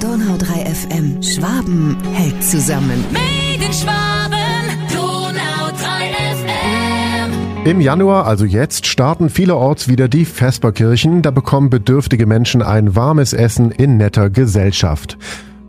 [0.00, 1.22] Donau 3 FM.
[1.22, 3.04] Schwaben hält zusammen.
[3.12, 7.66] Made in Schwaben, Donau 3 FM.
[7.66, 11.20] Im Januar, also jetzt, starten vielerorts wieder die Vesperkirchen.
[11.20, 15.18] Da bekommen bedürftige Menschen ein warmes Essen in netter Gesellschaft.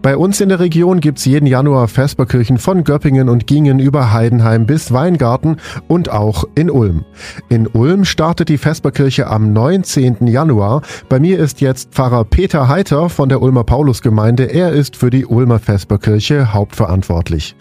[0.01, 4.65] Bei uns in der Region gibt's jeden Januar Vesperkirchen von Göppingen und Gingen über Heidenheim
[4.65, 5.57] bis Weingarten
[5.87, 7.05] und auch in Ulm.
[7.49, 10.25] In Ulm startet die Vesperkirche am 19.
[10.25, 10.81] Januar.
[11.07, 14.45] Bei mir ist jetzt Pfarrer Peter Heiter von der Ulmer Paulusgemeinde.
[14.45, 17.55] Er ist für die Ulmer Vesperkirche hauptverantwortlich.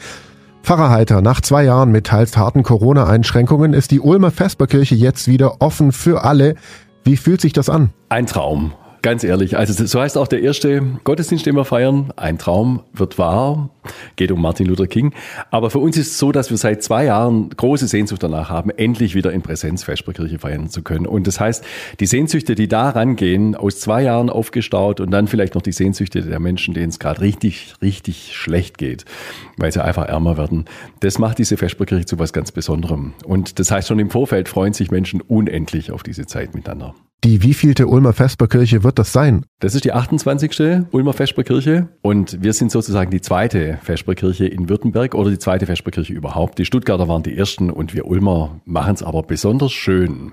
[0.62, 5.60] Pfarrer Heiter, nach zwei Jahren mit teils harten Corona-Einschränkungen ist die Ulmer Vesperkirche jetzt wieder
[5.60, 6.54] offen für alle.
[7.04, 7.90] Wie fühlt sich das an?
[8.08, 8.72] Ein Traum.
[9.02, 12.12] Ganz ehrlich, also so heißt auch der erste Gottesdienst, den wir feiern.
[12.16, 13.70] Ein Traum wird wahr.
[14.16, 15.14] Geht um Martin Luther King.
[15.50, 18.68] Aber für uns ist es so, dass wir seit zwei Jahren große Sehnsucht danach haben,
[18.68, 21.06] endlich wieder in Präsenz Vesperkirche feiern zu können.
[21.06, 21.64] Und das heißt,
[21.98, 26.20] die Sehnsüchte, die da rangehen, aus zwei Jahren aufgestaut und dann vielleicht noch die Sehnsüchte
[26.20, 29.06] der Menschen, denen es gerade richtig, richtig schlecht geht,
[29.56, 30.66] weil sie einfach ärmer werden,
[31.00, 33.14] das macht diese Vesperkirche zu was ganz Besonderem.
[33.24, 36.94] Und das heißt, schon im Vorfeld freuen sich Menschen unendlich auf diese Zeit miteinander.
[37.22, 39.44] Die wievielte Ulmer Vesperkirche wird das sein?
[39.60, 40.86] Das ist die 28.
[40.90, 46.12] Ulmer Vesperkirche und wir sind sozusagen die zweite Vesperkirche in Württemberg oder die zweite Vesperkirche
[46.12, 46.58] überhaupt.
[46.58, 50.32] Die Stuttgarter waren die ersten und wir Ulmer machen es aber besonders schön.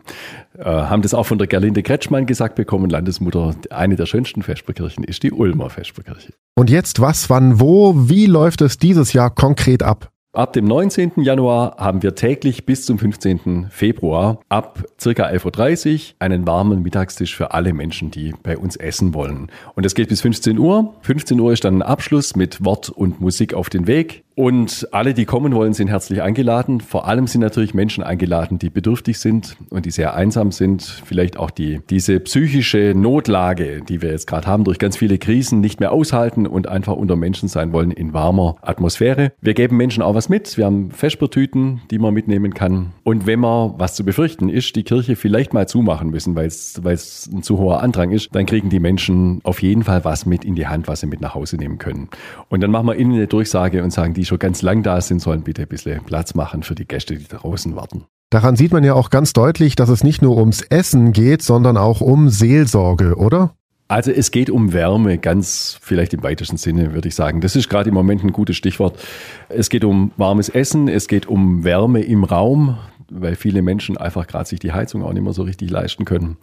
[0.57, 5.03] Äh, haben das auch von der Gerlinde Kretschmann gesagt bekommen, Landesmutter, eine der schönsten Vesperkirchen
[5.03, 6.33] ist die Ulmer Vesperkirche.
[6.55, 10.09] Und jetzt was, wann, wo, wie läuft es dieses Jahr konkret ab?
[10.33, 11.13] Ab dem 19.
[11.23, 13.69] Januar haben wir täglich bis zum 15.
[13.71, 19.15] Februar ab circa 11.30 Uhr einen warmen Mittagstisch für alle Menschen, die bei uns essen
[19.15, 19.49] wollen.
[19.73, 20.93] Und das geht bis 15 Uhr.
[21.01, 24.25] 15 Uhr ist dann ein Abschluss mit Wort und Musik auf den Weg.
[24.37, 26.79] Und alle, die kommen wollen, sind herzlich eingeladen.
[26.79, 30.83] Vor allem sind natürlich Menschen eingeladen, die bedürftig sind und die sehr einsam sind.
[30.83, 35.59] Vielleicht auch die, diese psychische Notlage, die wir jetzt gerade haben, durch ganz viele Krisen
[35.59, 39.31] nicht mehr aushalten und einfach unter Menschen sein wollen in warmer Atmosphäre.
[39.41, 40.55] Wir geben Menschen auch was mit.
[40.55, 42.91] Wir haben Vespertüten, die man mitnehmen kann.
[43.03, 46.79] Und wenn man was zu befürchten ist, die Kirche vielleicht mal zumachen müssen, weil es,
[46.83, 50.27] weil es ein zu hoher Andrang ist, dann kriegen die Menschen auf jeden Fall was
[50.27, 52.09] mit in die Hand, was sie mit nach Hause nehmen können.
[52.49, 55.21] Und dann machen wir ihnen eine Durchsage und sagen, die schon ganz lang da sind,
[55.21, 58.05] sollen bitte ein bisschen Platz machen für die Gäste, die draußen warten.
[58.29, 61.77] Daran sieht man ja auch ganz deutlich, dass es nicht nur ums Essen geht, sondern
[61.77, 63.53] auch um Seelsorge, oder?
[63.87, 67.39] Also es geht um Wärme, ganz vielleicht im weitesten Sinne, würde ich sagen.
[67.39, 68.99] Das ist gerade im Moment ein gutes Stichwort.
[69.47, 72.77] Es geht um warmes Essen, es geht um Wärme im Raum
[73.11, 76.37] weil viele Menschen einfach gerade sich die Heizung auch nicht mehr so richtig leisten können.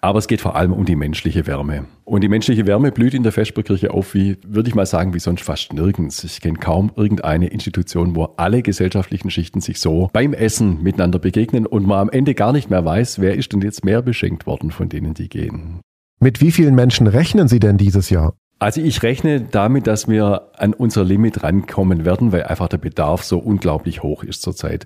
[0.00, 1.86] Aber es geht vor allem um die menschliche Wärme.
[2.04, 5.20] Und die menschliche Wärme blüht in der Vesperkirche auf, wie, würde ich mal sagen, wie
[5.20, 6.24] sonst fast nirgends.
[6.24, 11.66] Ich kenne kaum irgendeine Institution, wo alle gesellschaftlichen Schichten sich so beim Essen miteinander begegnen
[11.66, 14.70] und man am Ende gar nicht mehr weiß, wer ist denn jetzt mehr beschenkt worden
[14.70, 15.80] von denen, die gehen.
[16.20, 18.34] Mit wie vielen Menschen rechnen Sie denn dieses Jahr?
[18.62, 23.24] Also ich rechne damit, dass wir an unser Limit rankommen werden, weil einfach der Bedarf
[23.24, 24.84] so unglaublich hoch ist zurzeit.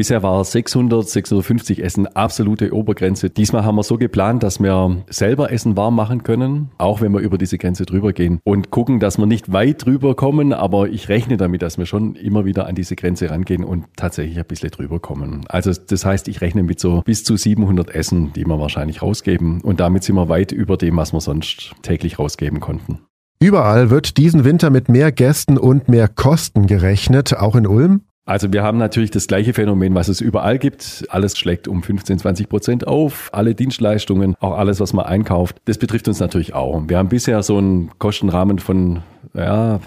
[0.00, 3.28] Bisher war 600, 650 Essen absolute Obergrenze.
[3.28, 7.20] Diesmal haben wir so geplant, dass wir selber Essen warm machen können, auch wenn wir
[7.20, 11.10] über diese Grenze drüber gehen und gucken, dass wir nicht weit drüber kommen, aber ich
[11.10, 14.70] rechne damit, dass wir schon immer wieder an diese Grenze rangehen und tatsächlich ein bisschen
[14.70, 15.44] drüber kommen.
[15.50, 19.60] Also das heißt, ich rechne mit so bis zu 700 Essen, die wir wahrscheinlich rausgeben
[19.60, 23.00] und damit sind wir weit über dem, was wir sonst täglich rausgeben konnten.
[23.38, 28.00] Überall wird diesen Winter mit mehr Gästen und mehr Kosten gerechnet, auch in Ulm.
[28.30, 31.04] Also wir haben natürlich das gleiche Phänomen, was es überall gibt.
[31.08, 33.28] Alles schlägt um 15, 20 Prozent auf.
[33.32, 35.56] Alle Dienstleistungen, auch alles, was man einkauft.
[35.64, 36.80] Das betrifft uns natürlich auch.
[36.86, 39.02] Wir haben bisher so einen Kostenrahmen von,
[39.34, 39.80] ja,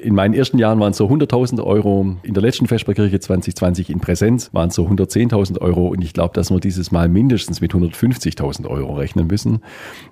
[0.00, 2.16] in meinen ersten Jahren waren es so 100.000 Euro.
[2.22, 5.88] In der letzten Vesperkirche 2020 in Präsenz waren es so 110.000 Euro.
[5.88, 9.60] Und ich glaube, dass wir dieses Mal mindestens mit 150.000 Euro rechnen müssen.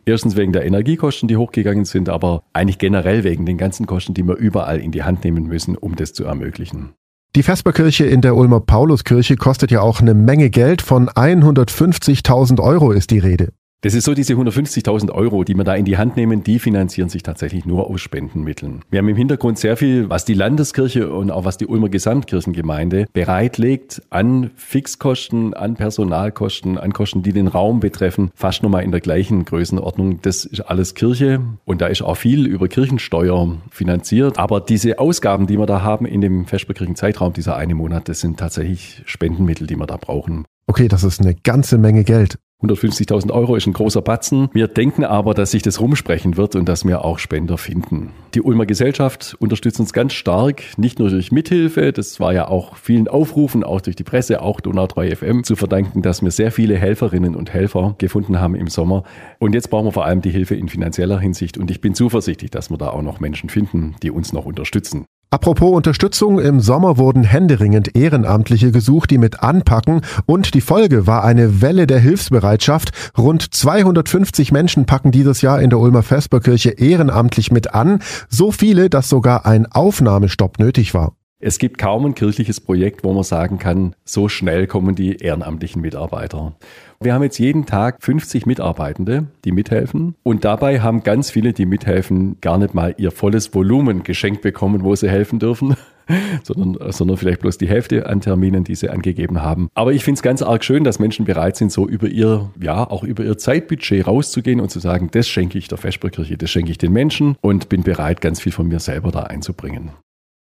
[0.05, 4.25] Erstens wegen der Energiekosten, die hochgegangen sind, aber eigentlich generell wegen den ganzen Kosten, die
[4.25, 6.93] wir überall in die Hand nehmen müssen, um das zu ermöglichen.
[7.37, 10.81] Die Vesperkirche in der Ulmer Pauluskirche kostet ja auch eine Menge Geld.
[10.81, 13.53] Von 150.000 Euro ist die Rede.
[13.81, 17.09] Das ist so, diese 150.000 Euro, die wir da in die Hand nehmen, die finanzieren
[17.09, 18.81] sich tatsächlich nur aus Spendenmitteln.
[18.91, 23.07] Wir haben im Hintergrund sehr viel, was die Landeskirche und auch was die Ulmer Gesamtkirchengemeinde
[23.13, 29.01] bereitlegt an Fixkosten, an Personalkosten, an Kosten, die den Raum betreffen, fast nochmal in der
[29.01, 30.23] gleichen Größenordnung.
[30.23, 34.41] Das ist alles Kirche und da ist auch viel über Kirchensteuer finanziert.
[34.41, 38.41] Aber diese Ausgaben, die wir da haben in dem Vesperkirchenzeitraum, dieser eine Monat, das sind
[38.41, 40.47] tatsächlich Spendenmittel, die wir da brauchen.
[40.67, 42.39] Okay, das ist eine ganze Menge Geld.
[42.61, 44.49] 150.000 Euro ist ein großer Batzen.
[44.53, 48.11] Wir denken aber, dass sich das rumsprechen wird und dass wir auch Spender finden.
[48.35, 52.75] Die Ulmer Gesellschaft unterstützt uns ganz stark, nicht nur durch Mithilfe, das war ja auch
[52.77, 56.51] vielen Aufrufen, auch durch die Presse, auch Donau 3 FM zu verdanken, dass wir sehr
[56.51, 59.05] viele Helferinnen und Helfer gefunden haben im Sommer.
[59.39, 62.51] Und jetzt brauchen wir vor allem die Hilfe in finanzieller Hinsicht und ich bin zuversichtlich,
[62.51, 65.05] dass wir da auch noch Menschen finden, die uns noch unterstützen.
[65.31, 71.23] Apropos Unterstützung, im Sommer wurden händeringend Ehrenamtliche gesucht, die mit anpacken und die Folge war
[71.23, 72.93] eine Welle der Hilfsbereitschaft.
[73.19, 78.89] Rund 250 Menschen packen dieses Jahr in der Ulmer Vesperkirche ehrenamtlich mit an, so viele,
[78.89, 81.18] dass sogar ein Aufnahmestopp nötig war.
[81.41, 85.81] Es gibt kaum ein kirchliches Projekt, wo man sagen kann, so schnell kommen die ehrenamtlichen
[85.81, 86.57] Mitarbeiter.
[87.01, 90.17] Wir haben jetzt jeden Tag 50 Mitarbeitende, die mithelfen.
[90.25, 94.83] Und dabei haben ganz viele, die mithelfen, gar nicht mal ihr volles Volumen geschenkt bekommen,
[94.83, 95.77] wo sie helfen dürfen.
[96.43, 99.69] sondern, sondern vielleicht bloß die Hälfte an Terminen, die sie angegeben haben.
[99.75, 102.91] Aber ich finde es ganz arg schön, dass Menschen bereit sind, so über ihr, ja,
[102.91, 106.73] auch über ihr Zeitbudget rauszugehen und zu sagen, das schenke ich der Vesperkirche, das schenke
[106.73, 109.91] ich den Menschen und bin bereit, ganz viel von mir selber da einzubringen.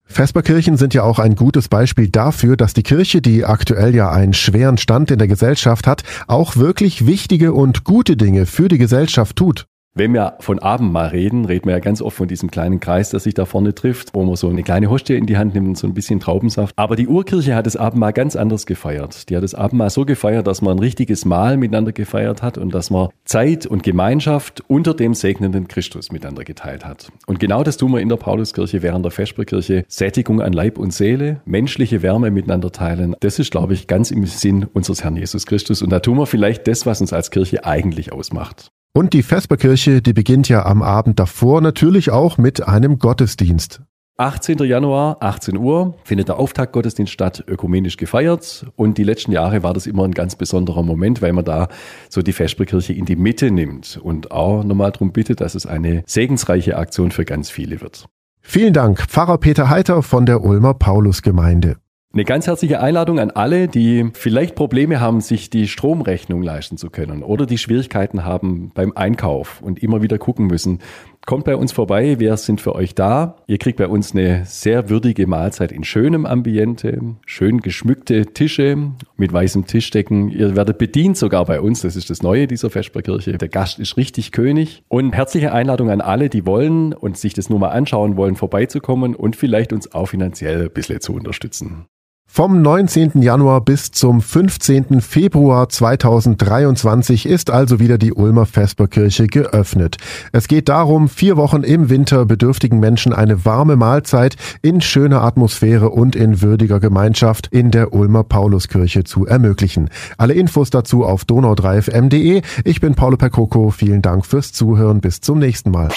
[0.08, 4.34] Vesperkirchen sind ja auch ein gutes Beispiel dafür, dass die Kirche, die aktuell ja einen
[4.34, 9.36] schweren Stand in der Gesellschaft hat, auch wirklich wichtige und gute Dinge für die Gesellschaft
[9.36, 9.68] tut.
[9.98, 13.22] Wenn wir von Abendmahl reden, reden wir ja ganz oft von diesem kleinen Kreis, der
[13.22, 15.78] sich da vorne trifft, wo man so eine kleine Hostie in die Hand nimmt und
[15.78, 16.74] so ein bisschen Traubensaft.
[16.78, 19.30] Aber die Urkirche hat das Abendmahl ganz anders gefeiert.
[19.30, 22.76] Die hat das Abendmahl so gefeiert, dass man ein richtiges Mahl miteinander gefeiert hat und
[22.76, 27.10] dass man Zeit und Gemeinschaft unter dem segnenden Christus miteinander geteilt hat.
[27.26, 29.86] Und genau das tun wir in der Pauluskirche während der Vesperkirche.
[29.88, 33.16] Sättigung an Leib und Seele, menschliche Wärme miteinander teilen.
[33.22, 35.82] Das ist, glaube ich, ganz im Sinn unseres Herrn Jesus Christus.
[35.82, 38.74] Und da tun wir vielleicht das, was uns als Kirche eigentlich ausmacht.
[38.98, 43.82] Und die Vesperkirche, die beginnt ja am Abend davor natürlich auch mit einem Gottesdienst.
[44.16, 44.60] 18.
[44.60, 48.66] Januar, 18 Uhr, findet der Auftaktgottesdienst statt, ökumenisch gefeiert.
[48.78, 51.68] Und die letzten Jahre war das immer ein ganz besonderer Moment, weil man da
[52.08, 56.04] so die Vesperkirche in die Mitte nimmt und auch nochmal darum bittet, dass es eine
[56.06, 58.06] segensreiche Aktion für ganz viele wird.
[58.40, 61.76] Vielen Dank, Pfarrer Peter Heiter von der Ulmer Paulusgemeinde.
[62.16, 66.90] Eine ganz herzliche Einladung an alle, die vielleicht Probleme haben, sich die Stromrechnung leisten zu
[66.90, 70.80] können oder die Schwierigkeiten haben beim Einkauf und immer wieder gucken müssen.
[71.26, 73.36] Kommt bei uns vorbei, wir sind für euch da.
[73.48, 78.78] Ihr kriegt bei uns eine sehr würdige Mahlzeit in schönem Ambiente, schön geschmückte Tische
[79.18, 80.30] mit weißem Tischdecken.
[80.30, 83.38] Ihr werdet bedient sogar bei uns, das ist das Neue dieser Vesperkirche.
[83.38, 84.84] Der Gast ist richtig König.
[84.88, 89.16] Und herzliche Einladung an alle, die wollen und sich das nur mal anschauen wollen, vorbeizukommen
[89.16, 91.88] und vielleicht uns auch finanziell ein bisschen zu unterstützen.
[92.36, 93.22] Vom 19.
[93.22, 95.00] Januar bis zum 15.
[95.00, 99.96] Februar 2023 ist also wieder die Ulmer Vesperkirche geöffnet.
[100.34, 105.92] Es geht darum, vier Wochen im Winter bedürftigen Menschen eine warme Mahlzeit in schöner Atmosphäre
[105.92, 109.90] und in würdiger Gemeinschaft in der Ulmer Pauluskirche zu ermöglichen.
[110.18, 112.42] Alle Infos dazu auf donau3fm.de.
[112.66, 113.70] Ich bin Paulo Percoco.
[113.70, 115.00] Vielen Dank fürs Zuhören.
[115.00, 115.88] Bis zum nächsten Mal.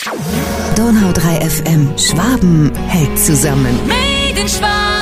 [0.76, 1.88] Donau 3 FM.
[1.98, 3.76] Schwaben hält zusammen.
[3.88, 4.97] Made in Schwaben.